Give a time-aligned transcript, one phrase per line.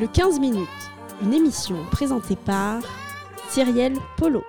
[0.00, 0.66] Le 15 minutes,
[1.20, 2.82] une émission présentée par
[3.50, 4.42] Cyrielle Polo.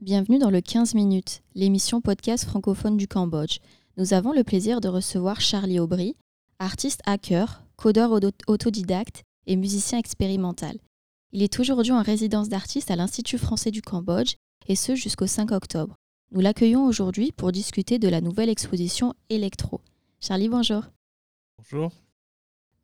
[0.00, 3.58] Bienvenue dans le 15 minutes, l'émission podcast francophone du Cambodge.
[3.98, 6.16] Nous avons le plaisir de recevoir Charlie Aubry,
[6.58, 10.78] artiste hacker, codeur autodidacte et musicien expérimental.
[11.32, 14.36] Il est aujourd'hui en résidence d'artiste à l'Institut français du Cambodge,
[14.68, 15.96] et ce jusqu'au 5 octobre.
[16.30, 19.82] Nous l'accueillons aujourd'hui pour discuter de la nouvelle exposition Electro.
[20.18, 20.84] Charlie, bonjour.
[21.58, 21.92] Bonjour.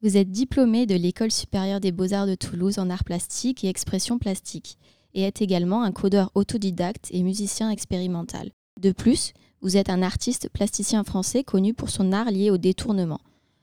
[0.02, 4.18] Vous êtes diplômé de l'École supérieure des beaux-arts de Toulouse en arts plastiques et expression
[4.18, 4.78] plastique,
[5.14, 8.50] et êtes également un codeur autodidacte et musicien expérimental.
[8.80, 13.20] De plus, vous êtes un artiste plasticien français connu pour son art lié au détournement.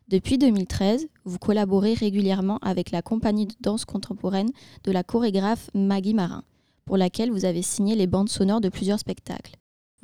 [0.10, 4.52] Depuis 2013, vous collaborez régulièrement avec la compagnie de danse contemporaine
[4.84, 6.44] de la chorégraphe Maggie Marin,
[6.84, 9.56] pour laquelle vous avez signé les bandes sonores de plusieurs spectacles.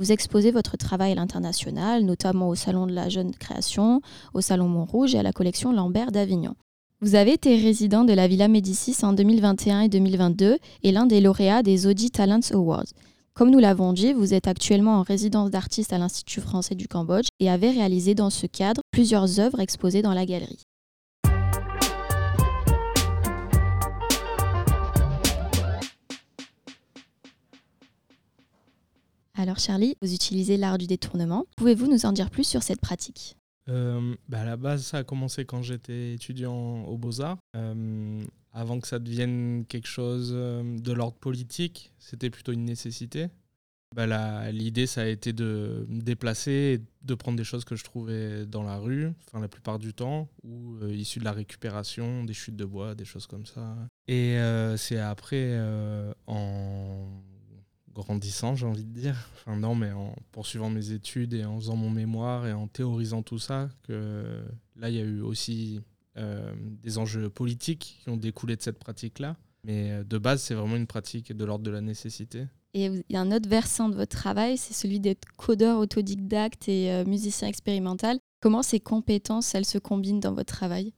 [0.01, 4.01] Vous exposez votre travail à l'international, notamment au Salon de la Jeune Création,
[4.33, 6.55] au Salon Montrouge et à la collection Lambert d'Avignon.
[7.01, 11.21] Vous avez été résident de la Villa Médicis en 2021 et 2022 et l'un des
[11.21, 12.87] lauréats des Audi Talents Awards.
[13.35, 17.27] Comme nous l'avons dit, vous êtes actuellement en résidence d'artiste à l'Institut français du Cambodge
[17.39, 20.63] et avez réalisé dans ce cadre plusieurs œuvres exposées dans la galerie.
[29.41, 31.47] Alors Charlie, vous utilisez l'art du détournement.
[31.57, 33.37] Pouvez-vous nous en dire plus sur cette pratique?
[33.69, 37.39] Euh, bah, À la base, ça a commencé quand j'étais étudiant aux beaux-arts.
[37.55, 43.29] Euh, avant que ça devienne quelque chose euh, de l'ordre politique, c'était plutôt une nécessité.
[43.95, 47.83] Bah, L'idée, ça a été de me déplacer et de prendre des choses que je
[47.83, 52.23] trouvais dans la rue, enfin la plupart du temps, ou euh, issues de la récupération,
[52.25, 53.75] des chutes de bois, des choses comme ça.
[54.07, 54.37] Et
[54.77, 55.59] c'est après,
[56.27, 57.07] en
[57.93, 61.75] grandissant, j'ai envie de dire, enfin non, mais en poursuivant mes études et en faisant
[61.75, 64.43] mon mémoire et en théorisant tout ça, que
[64.75, 65.81] là, il y a eu aussi
[66.17, 69.37] euh, des enjeux politiques qui ont découlé de cette pratique-là.
[69.63, 72.47] Mais euh, de base, c'est vraiment une pratique de l'ordre de la nécessité.
[72.73, 76.67] Et il y a un autre versant de votre travail, c'est celui d'être codeur autodidacte
[76.67, 78.17] et euh, musicien expérimental.
[78.41, 80.93] Comment ces compétences, elles se combinent dans votre travail?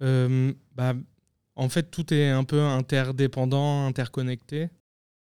[0.00, 0.94] Bah,
[1.54, 4.68] En fait, tout est un peu interdépendant, interconnecté.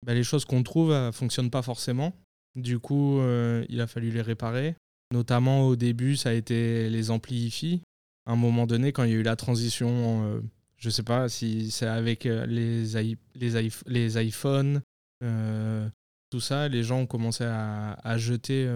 [0.06, 2.14] Bah, les choses qu'on trouve ne fonctionnent pas forcément.
[2.56, 3.22] Du coup,
[3.70, 4.76] il a fallu les réparer.
[5.12, 7.82] Notamment au début, ça a été les amplis
[8.30, 10.42] à un moment donné, quand il y a eu la transition, euh,
[10.78, 12.86] je sais pas si c'est avec euh, les,
[13.34, 14.84] les, les iPhones,
[15.24, 15.90] euh,
[16.30, 18.70] tout ça, les gens ont commencé à, jeter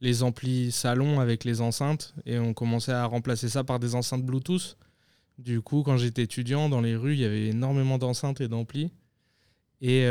[0.00, 4.26] les amplis salon avec les enceintes et ont commencé à remplacer ça par des enceintes
[4.26, 4.76] Bluetooth.
[5.38, 8.90] Du coup, quand j'étais étudiant, dans les rues, il y avait énormément d'enceintes et d'amplis.
[9.80, 10.06] Et,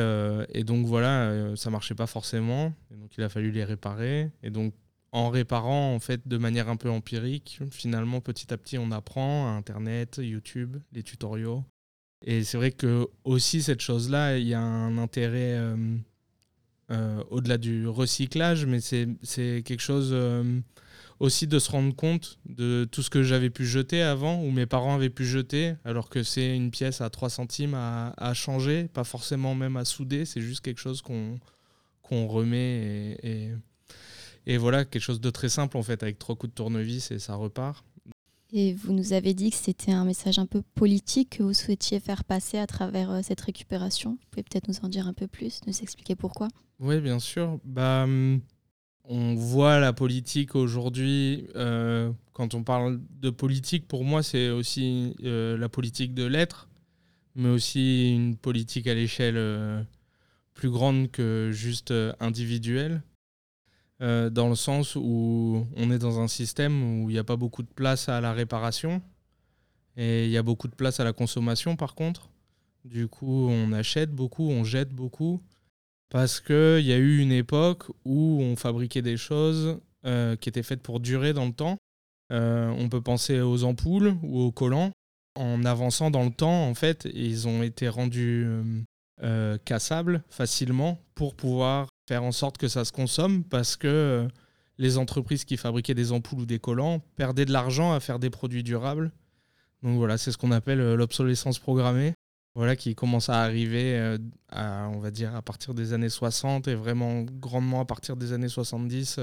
[0.53, 2.73] et, donc voilà, ça marchait pas forcément.
[2.89, 4.31] Donc il a fallu les réparer.
[4.41, 4.73] Et donc
[5.11, 7.59] en réparant en fait de manière un peu empirique.
[7.71, 11.63] Finalement, petit à petit, on apprend Internet, YouTube, les tutoriaux.
[12.25, 15.97] Et c'est vrai que aussi cette chose-là, il y a un intérêt euh,
[16.91, 20.59] euh, au-delà du recyclage, mais c'est quelque chose euh,
[21.19, 24.65] aussi de se rendre compte de tout ce que j'avais pu jeter avant, ou mes
[24.65, 29.03] parents avaient pu jeter, alors que c'est une pièce à 3 centimes à, changer, pas
[29.03, 33.51] forcément même à souder, c'est juste quelque chose qu'on remet et
[34.47, 37.19] et voilà, quelque chose de très simple en fait, avec trois coups de tournevis et
[37.19, 37.85] ça repart.
[38.53, 41.99] Et vous nous avez dit que c'était un message un peu politique que vous souhaitiez
[41.99, 44.11] faire passer à travers euh, cette récupération.
[44.11, 46.47] Vous pouvez peut-être nous en dire un peu plus, nous expliquer pourquoi?
[46.79, 47.59] Oui, bien sûr.
[47.65, 48.39] Bah, hum,
[49.07, 55.15] on voit la politique aujourd'hui, euh, quand on parle de politique, pour moi, c'est aussi
[55.23, 56.67] euh, la politique de l'être,
[57.35, 59.85] mais aussi une politique à l'échelle
[60.53, 63.01] plus grande que juste individuelle.
[63.99, 67.35] Euh, dans le sens où on est dans un système où il n'y a pas
[67.35, 69.01] beaucoup de place à la réparation
[69.95, 72.29] et il y a beaucoup de place à la consommation par contre.
[72.85, 75.41] Du coup, on achète beaucoup, on jette beaucoup
[76.09, 80.63] parce qu'il y a eu une époque où on fabriquait des choses euh, qui étaient
[80.63, 81.77] faites pour durer dans le temps.
[82.31, 84.91] Euh, on peut penser aux ampoules ou aux collants.
[85.35, 88.47] En avançant dans le temps, en fait, ils ont été rendus
[89.65, 94.27] cassables facilement pour pouvoir faire en sorte que ça se consomme parce que euh,
[94.77, 98.29] les entreprises qui fabriquaient des ampoules ou des collants perdaient de l'argent à faire des
[98.29, 99.11] produits durables.
[99.83, 102.13] Donc voilà, c'est ce qu'on appelle euh, l'obsolescence programmée.
[102.57, 104.17] Voilà, qui commence à arriver, euh,
[104.49, 108.33] à, on va dire, à partir des années 60 et vraiment grandement à partir des
[108.33, 109.19] années 70.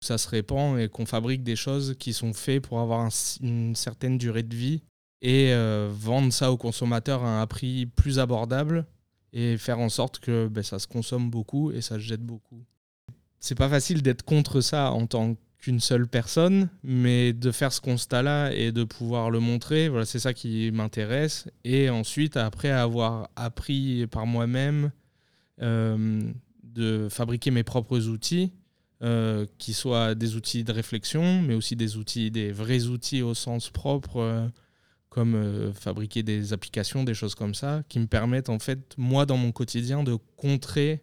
[0.00, 3.08] ça se répand et qu'on fabrique des choses qui sont faites pour avoir
[3.42, 4.82] une certaine durée de vie
[5.20, 5.54] et
[5.90, 8.86] vendre ça aux consommateurs à un prix plus abordable
[9.32, 12.64] et faire en sorte que ben, ça se consomme beaucoup et ça se jette beaucoup.
[13.38, 17.80] C'est pas facile d'être contre ça en tant qu'une seule personne, mais de faire ce
[17.80, 21.48] constat-là et de pouvoir le montrer, voilà, c'est ça qui m'intéresse.
[21.64, 24.90] Et ensuite, après avoir appris par moi-même
[25.62, 26.20] euh,
[26.64, 28.52] de fabriquer mes propres outils,
[29.04, 33.34] euh, qui soient des outils de réflexion, mais aussi des outils, des vrais outils au
[33.34, 34.48] sens propre, euh,
[35.10, 39.36] comme fabriquer des applications, des choses comme ça, qui me permettent en fait, moi, dans
[39.36, 41.02] mon quotidien, de contrer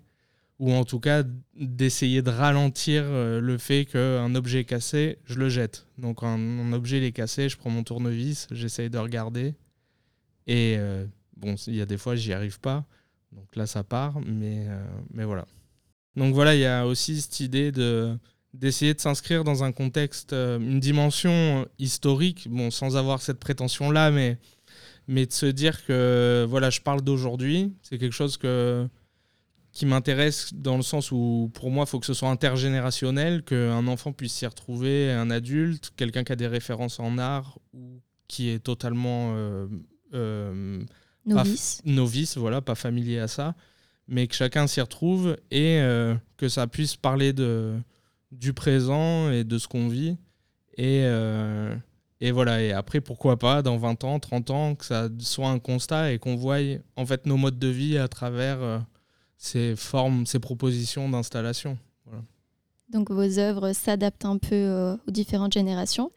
[0.60, 1.24] ou en tout cas
[1.56, 5.88] d'essayer de ralentir euh, le fait qu'un objet est cassé, je le jette.
[5.98, 9.56] Donc un, objet est cassé, je prends mon tournevis, j'essaye de regarder.
[10.48, 11.06] Et euh,
[11.38, 12.86] bon, il y a des fois, j'y arrive pas.
[13.32, 14.84] Donc là, ça part, mais, euh,
[15.14, 15.46] mais voilà.
[16.18, 18.18] Donc voilà, il y a aussi cette idée de
[18.56, 24.40] d'essayer de s'inscrire dans un contexte, une dimension historique, bon, sans avoir cette prétention-là, mais,
[25.08, 28.90] mais de se dire que voilà, je parle d'aujourd'hui, c'est quelque chose que
[29.72, 33.88] qui m'intéresse dans le sens où pour moi il faut que ce soit intergénérationnel, qu'un
[33.88, 38.50] enfant puisse s'y retrouver, un adulte, quelqu'un qui a des références en art ou qui
[38.50, 39.68] est totalement euh,
[40.14, 40.84] euh,
[41.26, 41.82] novice.
[41.86, 43.56] novice, voilà, pas familier à ça,
[44.08, 47.76] mais que chacun s'y retrouve et euh, que ça puisse parler de,
[48.32, 50.18] du présent et de ce qu'on vit.
[50.78, 51.04] Et,
[52.22, 55.60] et voilà, et après pourquoi pas dans 20 ans, 30 ans, que ça soit un
[55.60, 56.58] constat et qu'on voie
[56.96, 58.82] en fait nos modes de vie à travers
[59.40, 61.78] ces formes, ces propositions d'installation.
[62.90, 66.12] Donc vos œuvres s'adaptent un peu euh, aux différentes générations.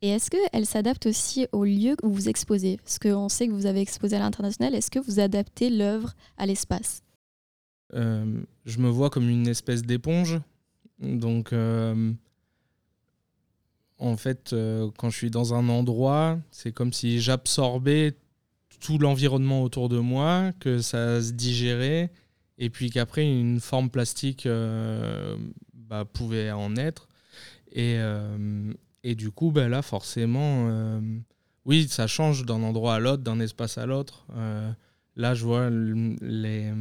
[0.00, 2.76] Et est-ce qu'elles s'adaptent aussi au lieu où vous exposez?
[2.78, 4.74] Parce qu'on sait que vous avez exposé à l'international.
[4.74, 7.02] Est-ce que vous adaptez l'œuvre à l'espace?
[7.94, 10.40] Euh, Je me vois comme une espèce d'éponge.
[10.98, 12.12] Donc, euh,
[13.98, 14.54] en fait,
[14.98, 18.16] quand je suis dans un endroit, c'est comme si j'absorbais
[18.80, 22.10] tout l'environnement autour de moi, que ça se digérait
[22.62, 25.36] et puis qu'après une forme plastique euh,
[25.74, 27.08] bah, pouvait en être.
[27.72, 28.72] Et, euh,
[29.02, 31.00] et du coup, bah, là, forcément, euh,
[31.64, 34.26] oui, ça change d'un endroit à l'autre, d'un espace à l'autre.
[35.16, 36.72] là, je vois les,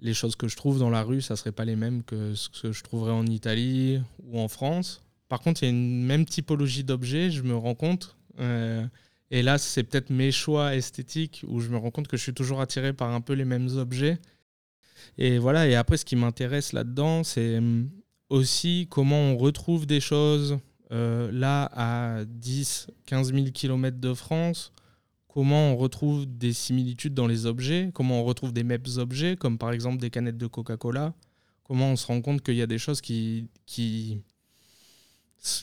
[0.00, 2.34] les choses que je trouve dans la rue, ça ne serait pas les mêmes que
[2.34, 5.02] ce que je trouverais en Italie ou en France.
[5.28, 8.16] Par contre, il y a une même typologie d'objets, je me rends compte.
[8.38, 12.32] et là, c'est peut-être mes choix esthétiques où je me rends compte que je suis
[12.32, 14.18] toujours attiré par un peu les mêmes objets.
[15.18, 17.90] Et voilà, et après, ce qui m'intéresse là-dedans, c'est hum,
[18.28, 20.58] aussi comment on retrouve des choses
[20.92, 24.72] euh, là à 10, 15 000 km de France,
[25.28, 29.58] comment on retrouve des similitudes dans les objets, comment on retrouve des mêmes objets, comme
[29.58, 31.14] par exemple des canettes de Coca-Cola,
[31.64, 34.20] comment on se rend compte qu'il y a des choses qui, qui,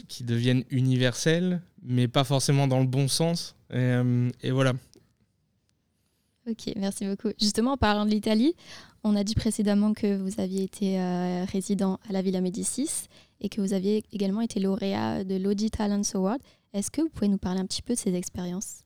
[0.07, 3.55] qui deviennent universelles, mais pas forcément dans le bon sens.
[3.71, 4.73] Et, hum, et voilà.
[6.49, 7.29] Ok, merci beaucoup.
[7.39, 8.55] Justement, en parlant de l'Italie,
[9.03, 13.07] on a dit précédemment que vous aviez été euh, résident à la Villa Médicis
[13.39, 16.39] et que vous aviez également été lauréat de l'Audi Talents Award.
[16.73, 18.83] Est-ce que vous pouvez nous parler un petit peu de ces expériences?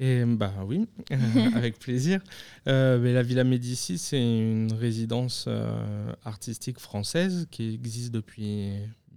[0.00, 0.86] Et bah oui,
[1.54, 2.20] avec plaisir.
[2.66, 8.72] Euh, la Villa Médicis, c'est une résidence euh, artistique française qui existe depuis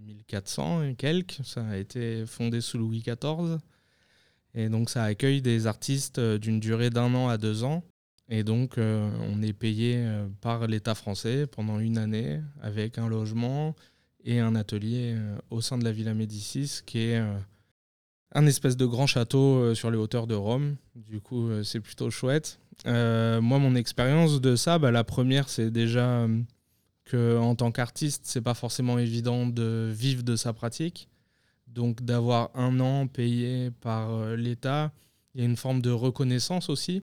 [0.06, 1.40] 1400 et quelques.
[1.44, 3.58] Ça a été fondé sous Louis XIV.
[4.54, 7.84] Et donc ça accueille des artistes d'une durée d'un an à deux ans
[8.30, 13.08] et donc, euh, on est payé euh, par l'État français pendant une année avec un
[13.08, 13.76] logement
[14.24, 17.24] et un atelier euh, au sein de la Villa Médicis, qui est
[18.34, 20.76] un espèce de grand château sur les hauteurs de Rome.
[20.96, 22.60] Du coup, c'est plutôt chouette.
[22.86, 26.28] moi, mon expérience de ça, bah, la première, c'est déjà
[27.06, 31.08] que en tant qu'artiste, c'est pas forcément évident de vivre de sa pratique.
[31.68, 34.92] Donc, d'avoir un an payé par l'État,
[35.34, 37.02] il y a une forme de reconnaissance aussi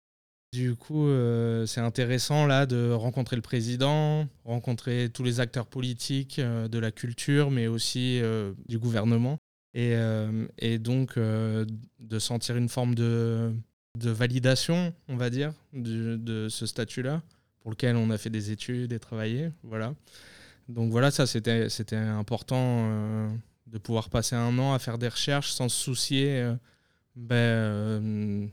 [0.53, 6.39] du coup, euh, c'est intéressant là de rencontrer le président, rencontrer tous les acteurs politiques
[6.39, 9.39] euh, de la culture, mais aussi euh, du gouvernement.
[9.75, 13.53] Et, donc de sentir une forme de,
[13.97, 17.23] validation, on va dire, de, ce statut-là,
[17.61, 19.51] pour lequel on a fait des études et travaillé.
[19.63, 19.95] Voilà.
[20.69, 23.31] Donc voilà, ça c'était important
[23.69, 26.51] de pouvoir passer un an à faire des recherches sans se soucier
[27.15, 28.51] ben,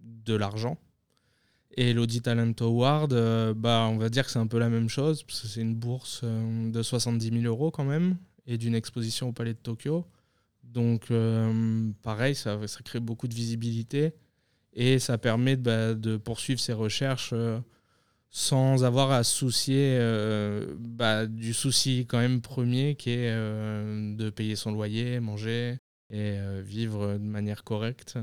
[0.00, 0.78] de l'argent
[1.76, 4.88] et l'Audi Talent Award, euh, bah, on va dire que c'est un peu la même
[4.88, 8.16] chose, parce que c'est une bourse euh, de 70 000 euros quand même,
[8.46, 10.06] et d'une exposition au Palais de Tokyo.
[10.62, 14.12] Donc, euh, pareil, ça, crée beaucoup de visibilité
[14.72, 17.34] et ça permet bah, de poursuivre ses recherches
[18.30, 19.96] sans avoir à soucier
[20.80, 25.78] bah, du souci quand même premier qui est de payer son loyer, manger
[26.10, 28.18] et vivre de manière correcte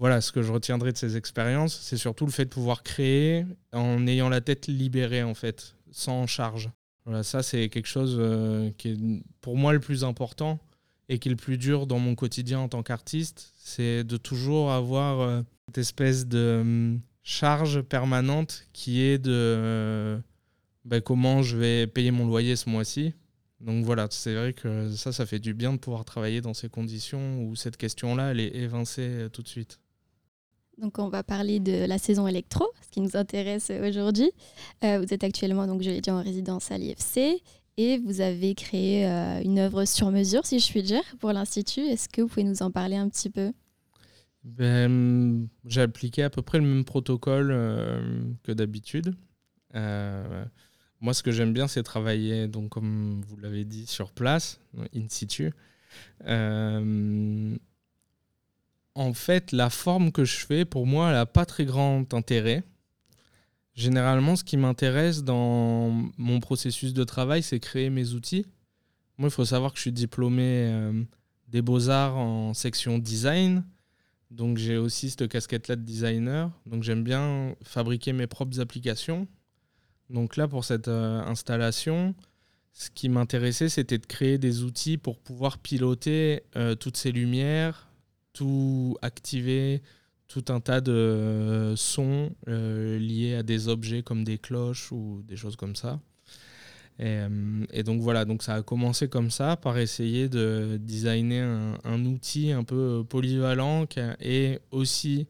[0.00, 3.44] voilà, ce que je retiendrai de ces expériences, c'est surtout le fait de pouvoir créer
[3.74, 6.70] en ayant la tête libérée, en fait, sans charge.
[7.04, 8.98] Voilà, ça c'est quelque chose euh, qui est
[9.42, 10.58] pour moi le plus important
[11.10, 14.72] et qui est le plus dur dans mon quotidien en tant qu'artiste, c'est de toujours
[14.72, 20.18] avoir euh, cette espèce de hum, charge permanente qui est de euh,
[20.86, 23.12] ben, comment je vais payer mon loyer ce mois-ci.
[23.60, 26.70] Donc voilà, c'est vrai que ça, ça fait du bien de pouvoir travailler dans ces
[26.70, 29.78] conditions où cette question-là, elle est évincée tout de suite.
[30.80, 34.30] Donc on va parler de la saison électro, ce qui nous intéresse aujourd'hui.
[34.82, 37.42] Euh, vous êtes actuellement, donc je l'ai dit, en résidence à l'IFC
[37.76, 41.80] et vous avez créé euh, une œuvre sur mesure, si je puis dire, pour l'Institut.
[41.80, 43.52] Est-ce que vous pouvez nous en parler un petit peu?
[44.42, 49.14] Ben, J'ai appliqué à peu près le même protocole euh, que d'habitude.
[49.74, 54.60] moi, ce que j'aime bien, c'est travailler, donc, comme vous l'avez dit, sur place,
[54.94, 55.52] in situ
[58.94, 62.64] en fait, la forme que je fais, pour moi, elle n'a pas très grand intérêt.
[63.74, 68.44] Généralement, ce qui m'intéresse dans mon processus de travail, c'est créer mes outils.
[69.16, 71.04] Moi, il faut savoir que je suis diplômé euh,
[71.48, 73.64] des beaux-arts en section design.
[74.30, 76.50] Donc, j'ai aussi cette casquette-là de designer.
[76.66, 79.28] Donc, j'aime bien fabriquer mes propres applications.
[80.08, 82.14] Donc, là, pour cette euh, installation,
[82.72, 87.89] ce qui m'intéressait, c'était de créer des outils pour pouvoir piloter euh, toutes ces lumières,
[88.32, 89.82] tout activer,
[90.28, 95.36] tout un tas de sons euh, liés à des objets comme des cloches ou des
[95.36, 96.00] choses comme ça.
[96.98, 102.04] Et, euh, donc voilà, donc ça a commencé comme ça, par essayer de designer un,
[102.04, 103.86] outil un peu polyvalent
[104.20, 105.26] et aussi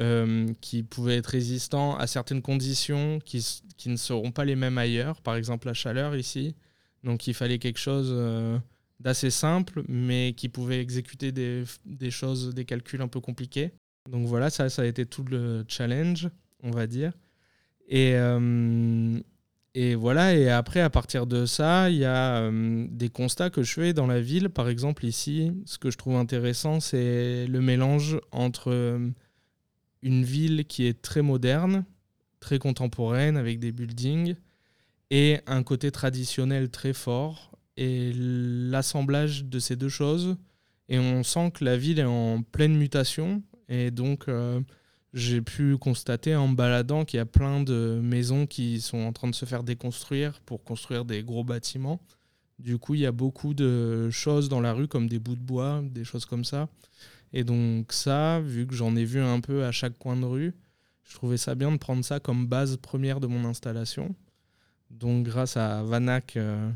[0.00, 3.44] euh, qui pouvait être résistant à certaines conditions qui,
[3.76, 6.56] qui, ne seront pas les mêmes ailleurs, par exemple la chaleur ici.
[7.04, 8.12] Donc il fallait quelque chose
[9.00, 13.72] d'assez simple, mais qui pouvait exécuter des, choses, des calculs un peu compliqués.
[14.08, 16.28] Donc voilà, ça, a été tout le challenge,
[16.62, 17.12] on va dire.
[17.88, 19.20] Et, euh,
[19.74, 23.62] et voilà, et après, à partir de ça, il y a euh, des constats que
[23.62, 24.50] je fais dans la ville.
[24.50, 29.08] Par exemple, ici, ce que je trouve intéressant, c'est le mélange entre euh,
[30.02, 31.84] une ville qui est très moderne,
[32.40, 34.34] très contemporaine, avec des buildings,
[35.10, 37.49] et un côté traditionnel très fort,
[37.80, 40.36] et l'assemblage de ces deux choses.
[40.90, 43.42] Et on sent que la ville est en pleine mutation.
[43.70, 44.60] Et donc, euh,
[45.14, 49.28] j'ai pu constater en baladant qu'il y a plein de maisons qui sont en train
[49.28, 52.00] de se faire déconstruire pour construire des gros bâtiments.
[52.58, 55.40] Du coup, il y a beaucoup de choses dans la rue, comme des bouts de
[55.40, 56.68] bois, des choses comme ça.
[57.32, 60.52] Et donc ça, vu que j'en ai vu un peu à chaque coin de rue,
[61.04, 64.14] je trouvais ça bien de prendre ça comme base première de mon installation.
[64.90, 66.70] Donc grâce à Vanak, euh,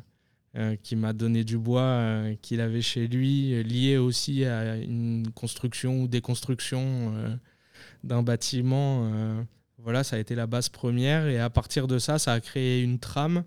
[0.57, 5.33] euh, qui m'a donné du bois euh, qu'il avait chez lui, lié aussi à une
[5.35, 7.37] construction ou déconstruction euh,
[8.05, 9.11] d'un bâtiment.
[9.79, 11.27] voilà, ça a été la base première.
[11.27, 13.43] Et à partir de ça, ça a créé une trame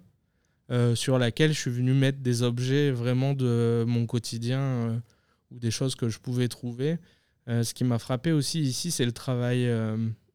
[0.96, 5.02] sur laquelle je suis venu mettre des objets vraiment de mon quotidien
[5.52, 6.98] ou des choses que je pouvais trouver.
[7.48, 9.66] ce qui m'a frappé aussi ici, c'est le travail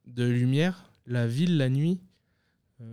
[0.06, 0.90] de lumière.
[1.06, 2.00] La ville, la nuit,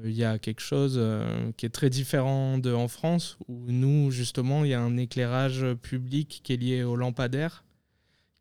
[0.03, 4.11] il y a quelque chose euh, qui est très différent de en France, où nous,
[4.11, 7.63] justement, il y a un éclairage public qui est lié aux lampadaires,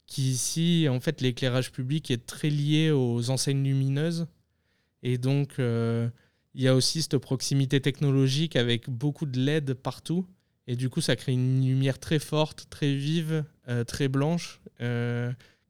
[0.07, 4.26] qui ici, en fait, l'éclairage public est très lié aux enseignes lumineuses.
[5.02, 6.09] Et donc, euh,
[6.55, 10.26] il y a aussi cette proximité technologique avec beaucoup de LED partout.
[10.67, 14.61] Et du coup, ça crée une lumière très forte, très vive, euh, très blanche,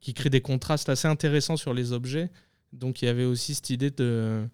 [0.01, 2.31] qui crée des contrastes assez intéressants sur les objets.
[2.73, 4.47] Donc, il y avait aussi cette idée de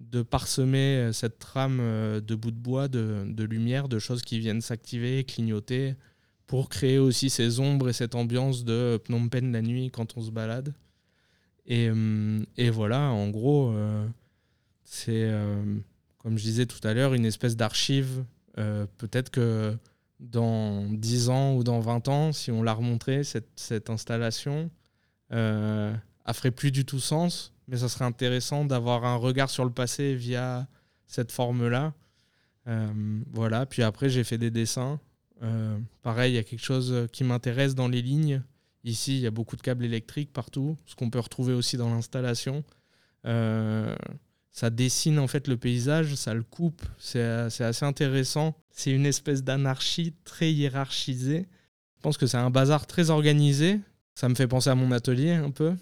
[0.00, 4.38] de parsemer euh, cette trame euh, de bouts de bois, de, lumière, de choses qui
[4.38, 5.94] viennent s'activer, clignoter,
[6.46, 10.22] pour créer aussi ces ombres et cette ambiance de Phnom Penh la nuit quand on
[10.22, 10.74] se balade.
[11.66, 13.74] Et, euh, voilà, en gros,
[14.84, 15.30] c'est,
[16.16, 18.24] comme je disais tout à l'heure, une espèce d'archive.
[18.54, 19.76] peut-être que
[20.20, 22.78] dans 10 ans ou dans 20 ans, si on la
[23.22, 24.70] cette, cette installation,
[26.28, 29.70] elle ferait plus du tout sens mais ça serait intéressant d'avoir un regard sur le
[29.70, 30.66] passé via
[31.06, 31.92] cette forme-là.
[32.66, 34.98] Euh, voilà, puis après j'ai fait des dessins.
[35.42, 38.42] Euh, pareil, il y a quelque chose qui m'intéresse dans les lignes.
[38.84, 41.90] Ici, il y a beaucoup de câbles électriques partout, ce qu'on peut retrouver aussi dans
[41.90, 42.64] l'installation.
[43.26, 43.94] Euh,
[44.50, 48.56] ça dessine en fait le paysage, ça le coupe, c'est assez intéressant.
[48.70, 51.46] C'est une espèce d'anarchie très hiérarchisée.
[51.96, 53.80] Je pense que c'est un bazar très organisé.
[54.14, 55.74] Ça me fait penser à mon atelier un peu.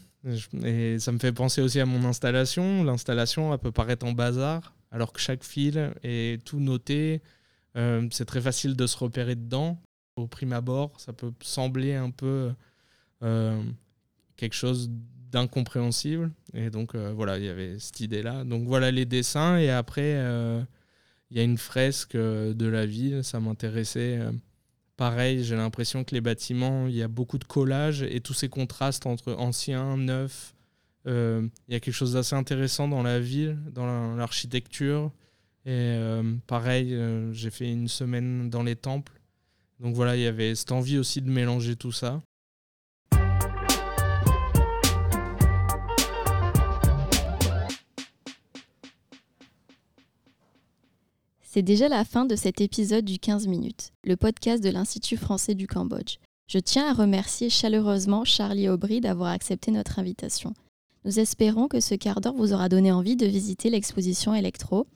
[0.64, 2.84] Et ça me fait penser aussi à mon installation.
[2.84, 7.22] L'installation, elle peut paraître en bazar, alors que chaque fil est tout noté.
[7.76, 9.80] Euh, c'est très facile de se repérer dedans.
[10.16, 12.52] Au prime abord, ça peut sembler un peu
[13.22, 13.62] euh,
[14.36, 14.90] quelque chose
[15.30, 16.32] d'incompréhensible.
[16.54, 18.44] Et donc, euh, voilà, il y avait cette idée-là.
[18.44, 19.58] Donc, voilà les dessins.
[19.58, 20.12] Et après,
[21.30, 24.20] il y a une fresque de la ville, ça m'intéressait.
[24.96, 28.48] Pareil, j'ai l'impression que les bâtiments, il y a beaucoup de collages et tous ces
[28.48, 30.54] contrastes entre anciens, neufs.
[31.04, 35.12] il y a quelque chose d'assez intéressant dans la ville, dans l'architecture.
[35.66, 35.98] Et
[36.46, 36.98] pareil,
[37.32, 39.12] j'ai fait une semaine dans les temples.
[39.80, 42.22] Donc voilà, il y avait cette envie aussi de mélanger tout ça.
[51.56, 55.54] C'est déjà la fin de cet épisode du 15 minutes, le podcast de l'Institut français
[55.54, 56.18] du Cambodge.
[56.48, 60.52] Je tiens à remercier chaleureusement Charlie Aubry d'avoir accepté notre invitation.
[61.06, 64.86] Nous espérons que ce quart d'heure vous aura donné envie de visiter l'exposition Electro.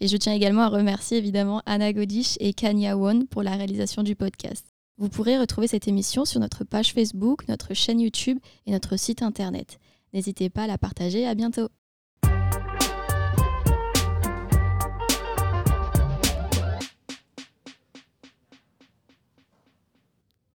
[0.00, 4.02] Et je tiens également à remercier évidemment Anna Godish et Kanya Won pour la réalisation
[4.02, 4.64] du podcast.
[4.96, 9.20] Vous pourrez retrouver cette émission sur notre page Facebook, notre chaîne YouTube et notre site
[9.20, 9.78] internet.
[10.14, 11.26] N'hésitez pas à la partager.
[11.26, 11.68] À bientôt.